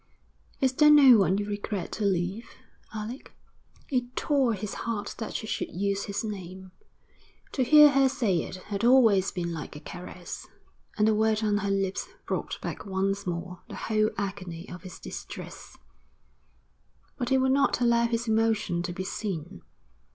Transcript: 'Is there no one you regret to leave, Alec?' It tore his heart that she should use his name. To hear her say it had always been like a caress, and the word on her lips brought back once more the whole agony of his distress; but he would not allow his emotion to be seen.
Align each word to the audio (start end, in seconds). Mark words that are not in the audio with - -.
'Is 0.59 0.73
there 0.73 0.89
no 0.89 1.19
one 1.19 1.37
you 1.37 1.45
regret 1.45 1.91
to 1.91 2.05
leave, 2.05 2.55
Alec?' 2.91 3.33
It 3.89 4.15
tore 4.15 4.55
his 4.55 4.73
heart 4.89 5.13
that 5.19 5.35
she 5.35 5.45
should 5.45 5.71
use 5.71 6.05
his 6.05 6.23
name. 6.23 6.71
To 7.51 7.63
hear 7.63 7.91
her 7.91 8.09
say 8.09 8.41
it 8.41 8.55
had 8.73 8.83
always 8.83 9.31
been 9.31 9.53
like 9.53 9.75
a 9.75 9.79
caress, 9.79 10.47
and 10.97 11.07
the 11.07 11.13
word 11.13 11.43
on 11.43 11.59
her 11.59 11.69
lips 11.69 12.07
brought 12.25 12.59
back 12.61 12.83
once 12.83 13.27
more 13.27 13.61
the 13.69 13.75
whole 13.75 14.09
agony 14.17 14.67
of 14.69 14.81
his 14.81 14.97
distress; 14.97 15.77
but 17.19 17.29
he 17.29 17.37
would 17.37 17.51
not 17.51 17.79
allow 17.79 18.07
his 18.07 18.27
emotion 18.27 18.81
to 18.81 18.93
be 18.93 19.03
seen. 19.03 19.61